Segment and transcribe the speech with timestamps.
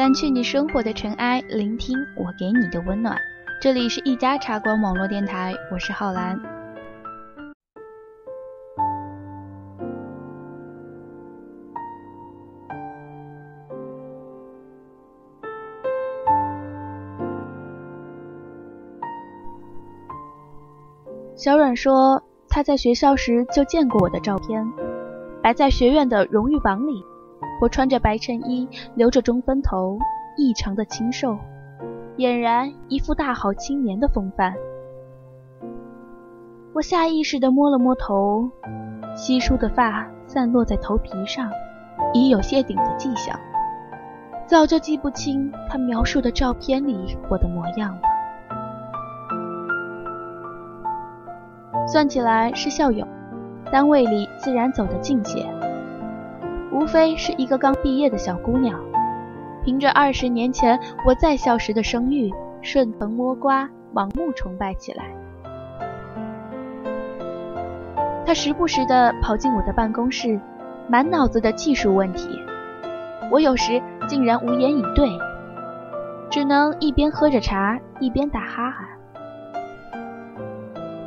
[0.00, 3.18] 掸去你生活的尘埃，聆听我给你的温暖。
[3.60, 6.40] 这里是一家茶馆网络电台，我是浩然。
[21.36, 24.66] 小阮说，他在学校时就见过我的照片，
[25.42, 27.04] 摆在学院的荣誉榜里。
[27.60, 29.98] 我穿着白衬衣，留着中分头，
[30.36, 31.36] 异常的清瘦，
[32.16, 34.54] 俨然一副大好青年的风范。
[36.72, 38.50] 我下意识地摸了摸头，
[39.14, 41.50] 稀疏的发散落在头皮上，
[42.14, 43.38] 已有些顶的迹象。
[44.46, 48.02] 早就记不清他描述的照片里我的模样了。
[51.86, 53.06] 算起来是校友，
[53.70, 55.46] 单位里自然走得近些。
[56.72, 58.78] 无非是一个刚毕业的小姑娘，
[59.64, 65.04] 凭着二十年前我在校时的声誉，顺藤摸瓜，盲目崇拜起来。
[68.24, 70.38] 她时不时地跑进我的办公室，
[70.88, 72.28] 满脑子的技术问题，
[73.32, 75.08] 我有时竟然无言以对，
[76.30, 78.88] 只能一边喝着茶，一边打哈哈。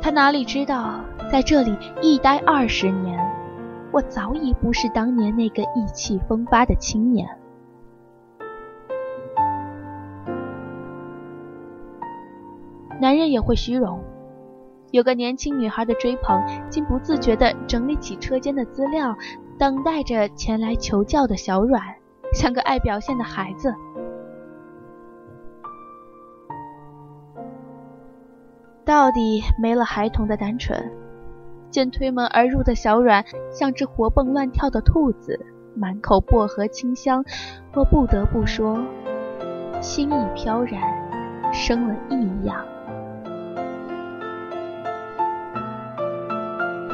[0.02, 1.00] 她哪里知道，
[1.32, 3.23] 在这里一待二十年。
[3.94, 7.28] 我早已不是当年那个意气风发的青年。
[13.00, 14.02] 男人也会虚荣，
[14.90, 19.14] 有个年轻女孩的追捧，竟不自觉地整理起车间的资料，
[19.56, 21.80] 等待着前来求教的小阮，
[22.32, 23.72] 像个爱表现的孩子。
[28.84, 31.03] 到底没了孩童的单纯。
[31.74, 37.24] 见推门而入的小阮像只活蹦乱跳的兔子，满口薄荷清香，
[37.74, 38.78] 我不得不说，
[39.80, 40.80] 心意飘然，
[41.52, 42.64] 生了异样。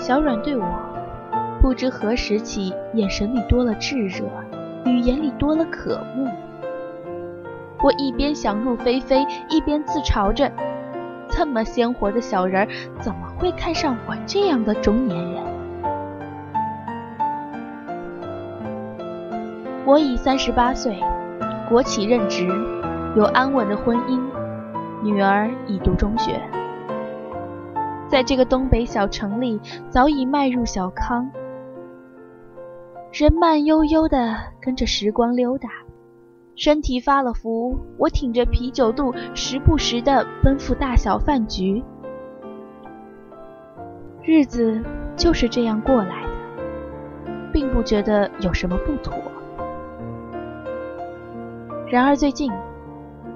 [0.01, 0.65] 小阮对我，
[1.61, 4.25] 不知何时起，眼神里多了炙热，
[4.87, 6.27] 语言里多了渴慕。
[7.83, 10.51] 我一边想入非非，一边自嘲着。
[11.29, 12.69] 这么鲜活的小人儿，
[12.99, 15.43] 怎么会看上我这样的中年人？
[19.87, 21.01] 我已三十八岁，
[21.67, 22.47] 国企任职，
[23.17, 24.21] 有安稳的婚姻，
[25.03, 26.39] 女儿已读中学，
[28.09, 29.59] 在这个东北小城里，
[29.89, 31.31] 早已迈入小康，
[33.11, 35.71] 人慢悠悠地跟着时光溜达。
[36.57, 41.83] 身体发了福，我挺着啤酒肚，时不时的奔赴大小饭局，
[44.33, 44.81] 日子
[45.17, 49.13] 就是这样过来的，并不觉得有什么不妥。
[51.89, 52.53] 然而最近，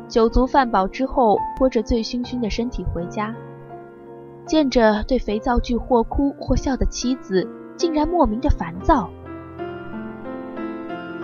[0.06, 3.34] 酒足饭饱之后，拖着醉醺醺的身体回家，
[4.46, 7.44] 见着对肥皂剧或哭或笑的妻子，
[7.76, 9.10] 竟然莫名的烦躁。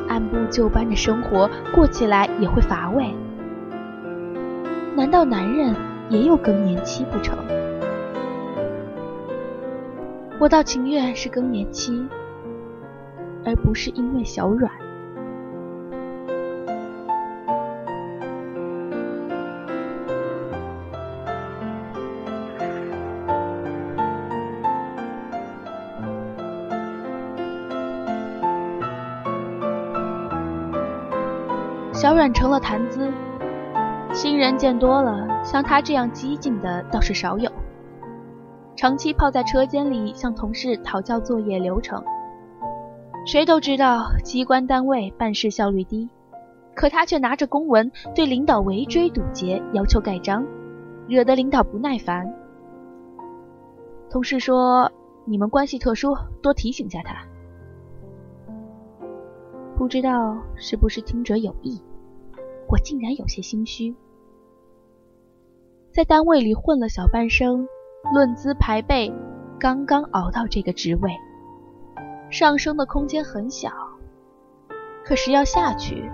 [0.09, 3.15] 按部就班的生活过起来也会乏味，
[4.97, 5.73] 难道男人
[6.09, 7.39] 也有更年期不成？
[10.41, 12.09] 我倒情愿是更年期，
[13.45, 14.73] 而不是因为小软。
[31.93, 33.13] 小阮成了谈资，
[34.15, 37.53] 新人见多了，像他这样激进的倒是少有。
[38.81, 42.03] 长期泡在车间里向同事讨教作业流程，
[43.27, 46.09] 谁都知道机关单位办事效率低，
[46.75, 50.47] 可他却拿着公文对领导围追堵截，要求盖章，
[51.07, 52.35] 惹得领导不耐烦。
[54.09, 54.91] 同事说
[55.29, 57.15] ：“你们关系特殊，多提醒下他。”
[59.77, 61.83] 不知道是不是听者有意。
[62.67, 63.95] 我竟然有些心虚，
[65.93, 67.69] 在单位里混了小半生，
[68.13, 69.13] 论资排辈，
[69.59, 71.13] 刚刚熬到这个职位，
[72.29, 73.71] 上升的空间很小，
[75.05, 76.11] 可是要下去，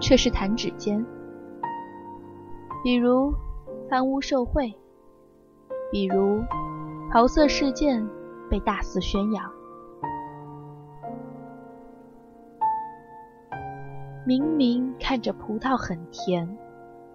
[0.00, 1.04] 却是弹指间。
[2.82, 3.34] 比如
[3.90, 4.74] 贪污受贿，
[5.90, 6.42] 比如
[7.12, 8.08] 桃色事件
[8.48, 9.50] 被大肆宣扬。
[14.26, 16.56] 明明看着葡萄很甜，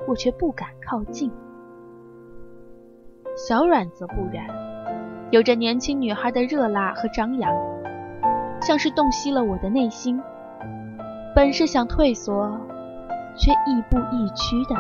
[0.08, 1.32] 我却不敢靠近。
[3.48, 4.46] 小阮则不然，
[5.32, 7.50] 有着年轻女孩的热辣和张扬，
[8.62, 10.22] 像是洞悉了我的内心。
[11.34, 12.52] 本是想退缩，
[13.38, 14.76] 却亦步亦趋的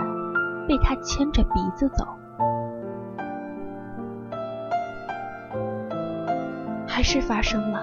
[0.67, 2.05] 被他牵着鼻子走。
[6.85, 7.81] 还是发生了。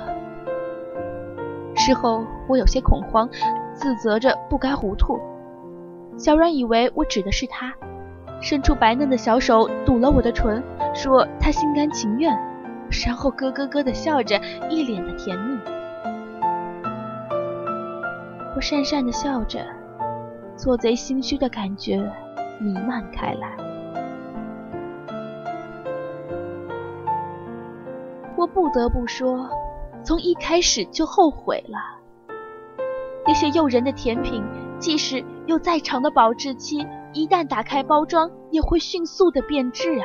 [1.75, 3.27] 事后我有些恐慌。
[3.73, 5.19] 自责着不该糊涂，
[6.17, 7.75] 小阮以为我指的是他，
[8.41, 10.63] 伸出白嫩的小手堵了我的唇，
[10.95, 12.33] 说他心甘情愿，
[13.05, 14.41] 然后咯咯咯的笑着，
[14.71, 15.59] 一脸的甜蜜。
[18.55, 19.61] 我讪讪的笑着，
[20.57, 21.99] 做贼心虚的感觉
[22.61, 23.57] 弥漫开来。
[28.37, 29.49] 我不得不说，
[30.05, 31.79] 从一开始就后悔了。
[33.27, 34.45] 那些诱人的甜品，
[34.79, 36.87] 即使有再长的保质期，
[37.17, 40.05] 一旦打开包装，也会迅速的变质啊！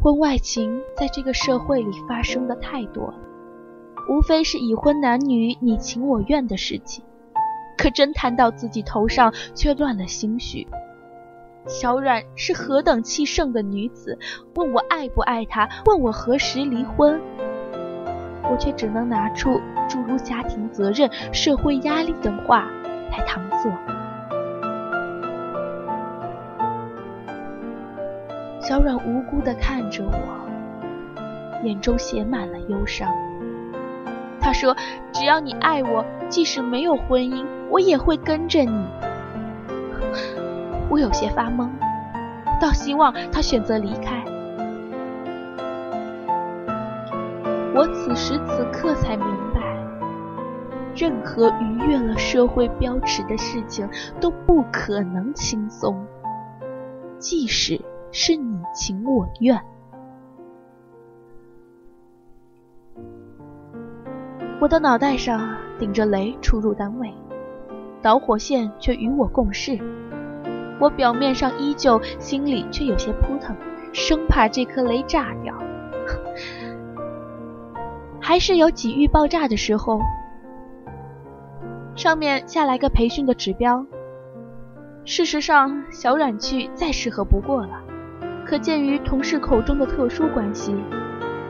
[0.00, 3.14] 婚外情在这个社会里发生的太多了，
[4.08, 7.04] 无非是已婚男女你情我愿的事情，
[7.76, 10.66] 可真谈到自己头上，却乱了心绪。
[11.66, 14.18] 小阮是何等气盛的女子，
[14.54, 17.20] 问我爱不爱她，问我何时离婚。
[18.50, 22.68] 我却只能拿出诸如家庭责任、社会压力等话
[23.12, 23.70] 来搪塞。
[28.60, 30.18] 小阮无辜地看着我，
[31.64, 33.08] 眼中写满了忧伤。
[34.40, 34.76] 他说
[35.12, 38.86] ：“只要你爱我，即使没有婚姻，我也会跟着你。”
[40.90, 41.68] 我有些发懵，
[42.60, 44.19] 倒希望他选择离开。
[47.72, 49.60] 我此时此刻才明白，
[50.94, 53.88] 任何逾越了社会标尺的事情
[54.20, 56.04] 都不可能轻松，
[57.18, 57.80] 即使
[58.10, 59.58] 是你情我愿。
[64.60, 67.14] 我的脑袋上顶着雷出入单位，
[68.02, 69.78] 导火线却与我共事。
[70.80, 73.56] 我表面上依旧，心里却有些扑腾，
[73.92, 75.54] 生怕这颗雷炸掉。
[78.30, 79.98] 还是有几遇爆炸的时候，
[81.96, 83.84] 上面下来个培训的指标。
[85.04, 87.82] 事实上，小软去再适合不过了。
[88.46, 90.72] 可鉴于同事口中的特殊关系，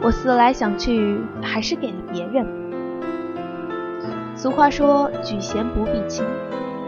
[0.00, 2.46] 我思来想去，还是给了别人。
[4.34, 6.24] 俗话说“举贤不避亲”，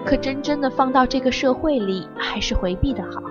[0.07, 3.23] 可真正的放到这个社会里，还是回避的好。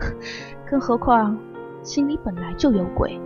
[0.64, 1.36] 更何况，
[1.82, 3.20] 心里本来就有鬼。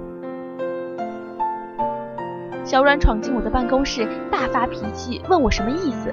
[2.64, 6.12] 小阮闯进我的办公室，大发脾气，问我什么意思。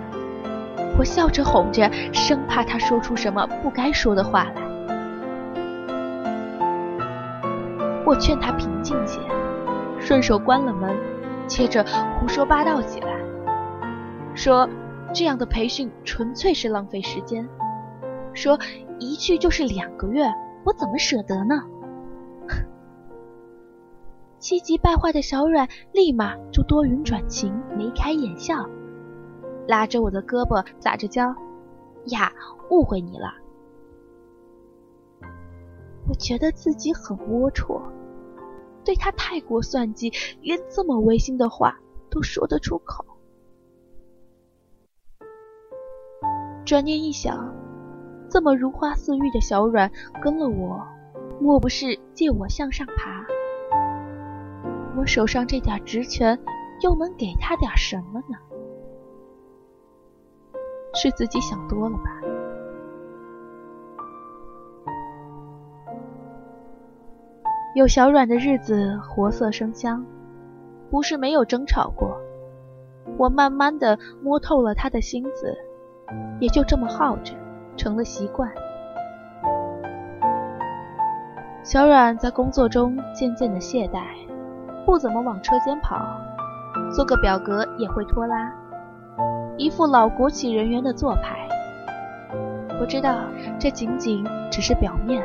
[0.99, 4.61] 我笑着哄着，生怕他说出什么不该说的话来。
[8.05, 9.21] 我劝他平静些，
[9.97, 10.93] 顺手关了门，
[11.47, 11.85] 接着
[12.19, 13.07] 胡说八道起来，
[14.35, 14.67] 说
[15.13, 17.47] 这样的培训纯粹是浪费时间，
[18.33, 18.59] 说
[18.99, 20.25] 一去就是两个月，
[20.65, 21.63] 我怎么舍得呢？
[24.41, 28.67] 气急败坏的小阮立马就多云转晴，眉开眼笑，
[29.67, 31.35] 拉着我的胳膊撒着娇
[32.09, 32.33] ：“呀，
[32.71, 33.35] 误会你了。”
[36.09, 37.79] 我觉得自己很龌龊，
[38.83, 41.79] 对他太过算计，连这么违心的话
[42.09, 43.05] 都说得出口。
[46.65, 47.53] 转念一想，
[48.27, 50.81] 这么如花似玉的小阮跟了我，
[51.39, 53.23] 莫不是借我向上爬？
[55.01, 56.37] 我手上这点职权，
[56.81, 58.37] 又能给他点什么呢？
[60.93, 62.21] 是自己想多了吧？
[67.73, 70.05] 有小阮的日子，活色生香，
[70.91, 72.15] 不是没有争吵过。
[73.17, 75.57] 我慢慢的摸透了他的心思，
[76.39, 77.33] 也就这么耗着，
[77.75, 78.53] 成了习惯。
[81.63, 84.03] 小阮在工作中渐渐的懈怠。
[84.85, 85.99] 不怎么往车间跑，
[86.93, 88.51] 做个表格也会拖拉，
[89.57, 91.37] 一副老国企人员的做派。
[92.79, 93.19] 我知道
[93.59, 95.23] 这仅仅只是表面，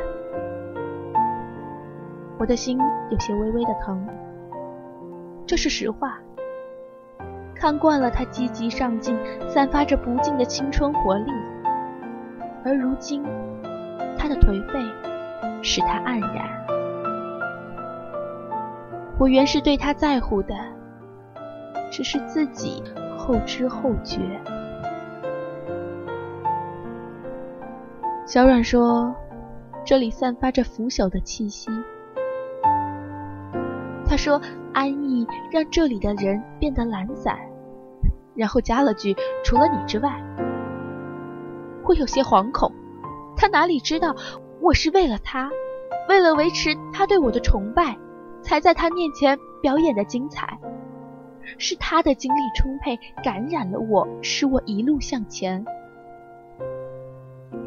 [2.37, 4.07] 我的心有些微微的疼，
[5.45, 6.19] 这是实话。
[7.55, 9.17] 看惯了他积极上进、
[9.49, 11.31] 散发着不尽的青春活力，
[12.63, 13.23] 而如今
[14.15, 14.79] 他的颓废
[15.63, 16.76] 使他黯然。
[19.19, 20.53] 我原是对他在乎的，
[21.91, 22.83] 只是自己
[23.17, 24.19] 后知后觉。
[28.27, 29.15] 小阮说
[29.83, 31.71] ：“这里散发着腐朽的气息。”
[34.05, 34.39] 他说
[34.71, 37.35] ：“安逸让这里的人变得懒散。”
[38.35, 40.21] 然后加了句：“除了你之外。”
[41.85, 42.71] 我有些惶恐。
[43.35, 44.15] 他哪里知道，
[44.61, 45.49] 我是为了他，
[46.07, 47.97] 为了维持他对我的崇拜。
[48.47, 50.57] 才在他面前表演的精彩，
[51.57, 55.65] 是他的精力充沛感染了我，使我一路向前。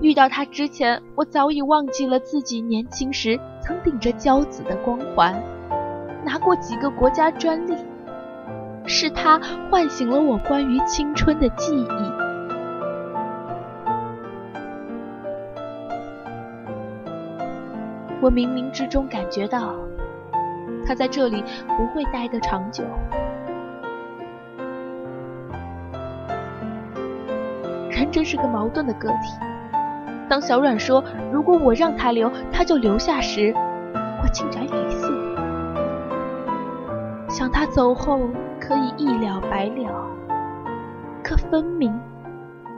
[0.01, 5.39] 遇到他之前，我早已忘记了自己年轻时曾顶着骄子的光环，
[6.25, 7.77] 拿过几个国家专利。
[8.87, 9.39] 是他
[9.71, 11.87] 唤醒了我关于青春的记忆。
[18.23, 19.75] 我冥冥之中感觉到。
[20.91, 22.83] 他在这里不会待得长久。
[27.89, 29.39] 人真是个矛盾的个体。
[30.29, 33.55] 当小阮说“如果我让他留，他就留下”时，
[34.21, 35.09] 我竟然语塞。
[37.29, 38.29] 想他走后
[38.59, 40.05] 可以一了百了，
[41.23, 41.97] 可分明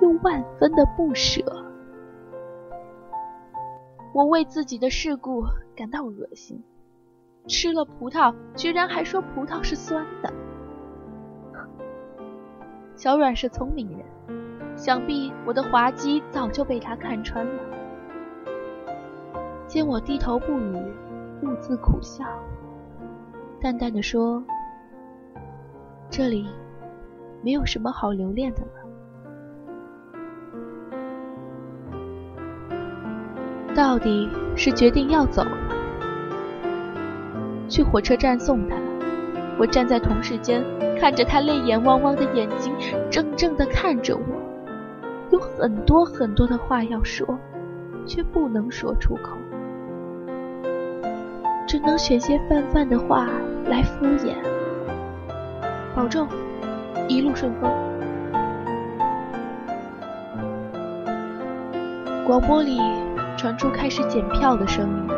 [0.02, 1.40] 又万分的不舍。
[4.12, 6.62] 我为自己的事故感到恶心。
[7.46, 10.32] 吃了葡萄，居然还说葡萄是酸的。
[12.94, 14.06] 小阮是聪明人，
[14.76, 17.62] 想必我的滑稽早就被他看穿了。
[19.66, 20.76] 见我低头不语，
[21.42, 22.24] 兀自苦笑，
[23.60, 24.44] 淡淡的说
[26.08, 26.46] ：“这里
[27.42, 28.68] 没有什么好留恋的了。”
[33.74, 35.42] 到底是决定要走。
[37.72, 38.76] 去火车站送他。
[39.58, 40.62] 我站在同事间，
[41.00, 42.70] 看着他泪眼汪汪的眼睛，
[43.10, 44.22] 怔怔地看着我。
[45.30, 47.26] 有很多很多的话要说，
[48.06, 49.38] 却不能说出口，
[51.66, 53.30] 只能选些泛泛的话
[53.64, 54.34] 来敷衍。
[55.96, 56.28] 保重，
[57.08, 57.70] 一路顺风。
[62.26, 62.78] 广播里
[63.38, 65.08] 传出开始检票的声音。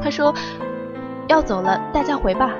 [0.00, 0.32] 他说。
[1.28, 2.54] 要走了，大家回吧。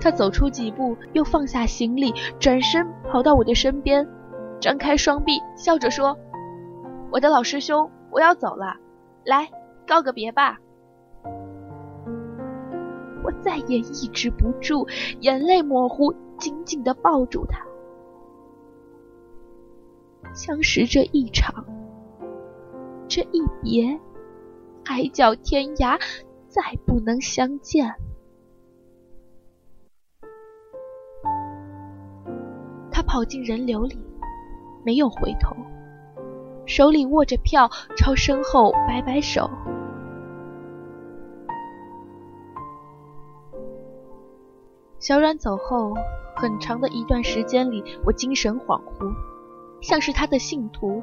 [0.00, 4.08] 他走出几步，又放下行李，转身跑到我的身边，
[4.60, 6.16] 张开双臂，笑着说
[7.10, 8.76] ：“我的老师兄，我要走了，
[9.24, 9.50] 来
[9.86, 10.58] 告个别吧。”
[13.24, 14.86] 我再也抑制不住，
[15.20, 17.60] 眼泪模糊，紧紧地抱住他。
[20.32, 21.64] 相识这一场，
[23.08, 23.98] 这一别，
[24.84, 25.98] 海角天涯。
[26.56, 27.94] 再不能相见。
[32.90, 33.98] 他跑进人流里，
[34.82, 35.54] 没有回头，
[36.64, 39.50] 手里握着票，朝身后摆摆手。
[44.98, 45.92] 小阮走后，
[46.36, 49.14] 很长的一段时间里，我精神恍惚，
[49.82, 51.02] 像是他的信徒，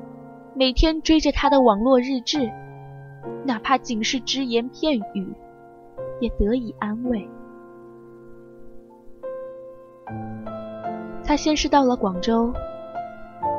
[0.55, 2.51] 每天追着他的网络日志，
[3.45, 5.31] 哪怕仅是只言片语。
[6.19, 7.29] 也得以安慰。
[11.25, 12.51] 他先是到了广州，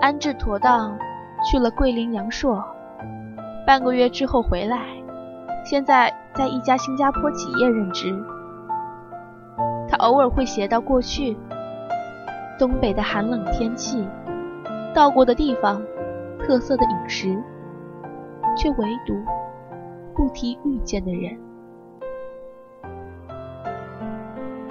[0.01, 0.97] 安置妥当，
[1.45, 2.63] 去了桂林、阳朔，
[3.67, 4.87] 半个月之后回来，
[5.65, 8.15] 现在在一家新加坡企业任职。
[9.89, 11.37] 他偶尔会写到过去，
[12.59, 14.07] 东北的寒冷天气，
[14.95, 15.83] 到过的地方，
[16.39, 17.43] 特色的饮食，
[18.57, 19.15] 却唯独
[20.15, 21.37] 不提遇见的人。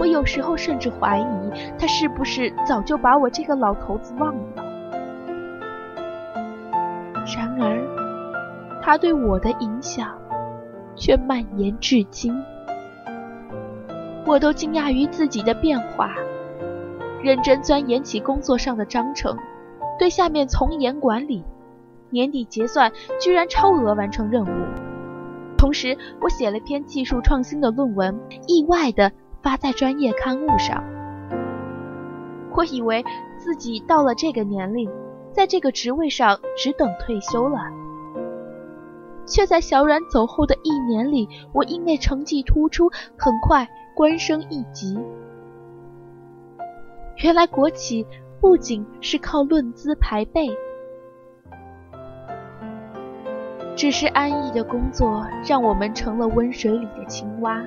[0.03, 4.63] 我有时候甚至怀疑，他是不是早就把我这个老头子忘了。
[7.33, 10.13] 然而，他对我的影响
[10.93, 12.37] 却蔓延至今。
[14.25, 16.13] 我都惊讶于自己的变化，
[17.21, 19.37] 认真钻研起工作上的章程，
[19.97, 21.45] 对下面从严管理，
[22.09, 22.91] 年底结算
[23.21, 24.65] 居然超额完成任务。
[25.57, 28.19] 同时，我写了篇技术创新的论文，
[28.49, 29.09] 意外的。
[29.43, 30.83] 发在专业刊物上。
[32.55, 33.03] 我以为
[33.37, 34.89] 自己到了这个年龄，
[35.31, 37.59] 在这个职位上只等退休了。
[39.25, 44.97] 却在小阮走后的一年里，我因为成绩突出，很快官升一级。
[47.17, 48.05] 原来国企
[48.41, 50.49] 不仅是靠论资排辈，
[53.75, 57.63] 只是安逸的工作让我们成了温水里的青蛙，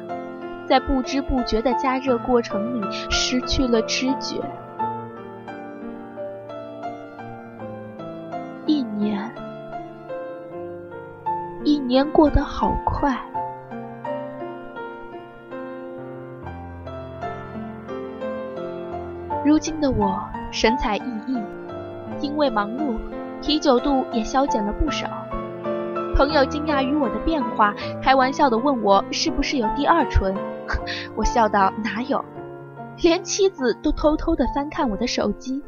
[0.67, 4.41] 在不知不觉的加热过程里失去了知觉。
[8.67, 9.33] 一年，
[11.63, 13.17] 一年过得好快。
[19.45, 20.21] 如今的我
[20.51, 21.41] 神采奕奕，
[22.21, 22.97] 因为忙碌，
[23.41, 25.07] 啤酒肚也消减了不少。
[26.17, 30.35] 朋友惊讶于我的变化，开玩笑的问我是不是有第二春。
[31.15, 32.25] 我笑道：哪有，
[33.03, 35.63] 连妻子都偷偷的翻看我的手机，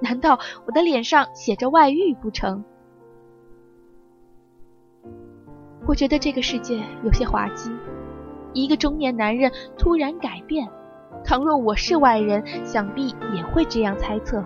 [0.00, 2.64] 难道我的脸上写着外遇不成？
[5.86, 7.70] 我觉得这个世界有些滑稽，
[8.52, 10.68] 一个中年男人突然改变。
[11.22, 14.44] 倘若我是外人，想必也会这样猜测。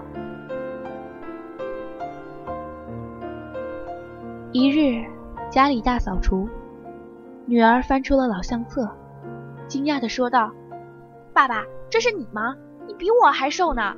[4.53, 5.05] 一日，
[5.51, 6.49] 家里大扫除，
[7.47, 8.89] 女儿翻出了老相册，
[9.69, 10.51] 惊讶地说道
[11.35, 12.57] ：“爸爸，这是你吗？
[12.87, 13.95] 你比我还瘦呢。”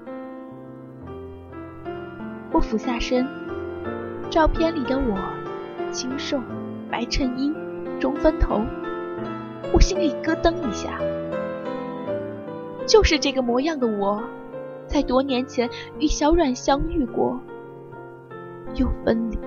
[2.53, 3.25] 我俯下身，
[4.29, 5.17] 照片里的我，
[5.93, 6.41] 清瘦，
[6.91, 7.55] 白衬衣，
[8.01, 8.61] 中分头，
[9.73, 10.99] 我心里咯噔一下。
[12.87, 14.21] 就是这个模样的我，
[14.89, 17.41] 在多年前与小阮相遇过，
[18.75, 19.39] 又分离。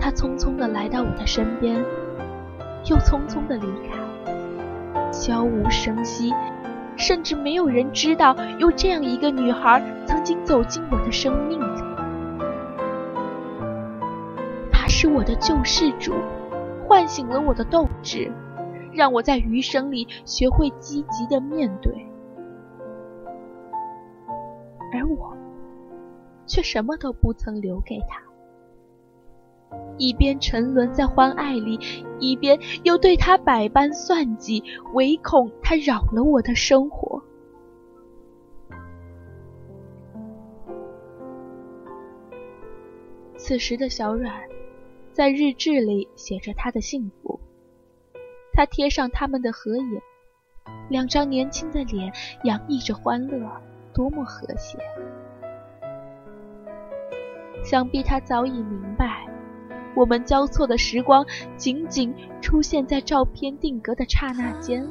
[0.00, 1.84] 他匆匆的来到我的身边，
[2.88, 6.32] 又匆匆的离开，悄无声息，
[6.96, 11.82] 甚至没有人知道有这样一个女孩曾经走进我的生命里。
[14.72, 16.14] 她是我的救世主，
[16.86, 18.32] 唤醒了我的斗志。
[18.92, 21.92] 让我在余生里学会积极的面对，
[24.90, 25.36] 而我
[26.46, 28.22] 却什么都不曾留给他，
[29.98, 31.78] 一边沉沦在欢爱里，
[32.18, 34.62] 一边又对他百般算计，
[34.94, 37.22] 唯恐他扰了我的生活。
[43.36, 44.32] 此时的小阮，
[45.12, 47.38] 在日志里写着他的幸福。
[48.52, 50.00] 他贴上他们的合影，
[50.88, 52.10] 两张年轻的脸
[52.44, 53.38] 洋溢着欢乐，
[53.92, 54.78] 多么和谐！
[57.62, 59.25] 想必他早已明白，
[59.96, 64.86] 我们交错的时光仅仅出现在照片定格的刹那间。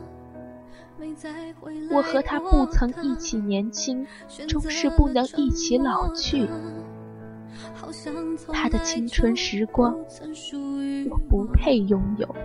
[1.92, 4.06] 我和他不曾一起年轻，
[4.48, 6.50] 终是不能一起老去。
[8.52, 9.96] 他的青春时光，
[11.10, 12.36] 我不配拥有。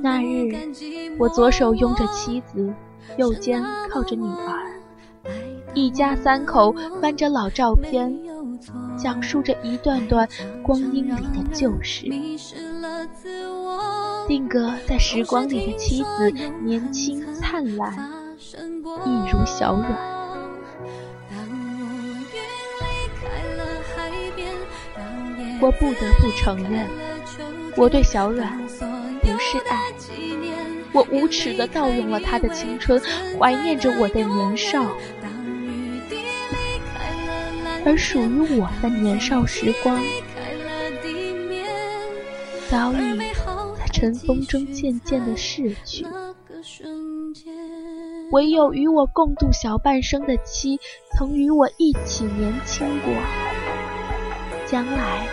[0.00, 2.72] 那日，我左手拥着妻子，
[3.18, 4.79] 右肩靠着女儿，
[5.80, 8.14] 一家三口翻着老照片，
[8.98, 10.28] 讲述着一段段
[10.62, 12.04] 光阴里的旧事。
[14.28, 16.30] 定格在时光里的妻子，
[16.62, 17.94] 年轻灿烂，
[19.06, 19.90] 一如小阮。
[25.62, 26.86] 我不得不承认，
[27.74, 28.52] 我对小阮
[29.22, 29.94] 不是爱，
[30.92, 33.00] 我无耻地盗用了他的青春，
[33.38, 34.84] 怀念着我的年少，
[37.84, 40.00] 而属于我的年少时光，
[42.68, 46.06] 早已在尘封中渐渐的逝去，
[48.32, 50.78] 唯有与我共度小半生的妻，
[51.16, 53.12] 曾与我一起年轻过。
[54.66, 55.26] 将来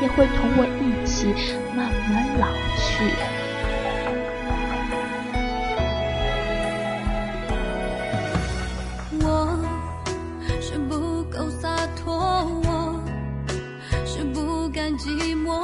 [0.00, 1.26] 也会同我一起
[1.76, 3.43] 慢慢老去。
[14.96, 15.63] 寂寞，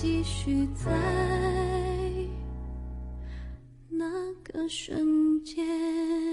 [0.00, 0.92] 继续在
[3.88, 6.27] 那个瞬间。